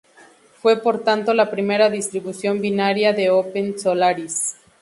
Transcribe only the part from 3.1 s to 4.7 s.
de OpenSolaris.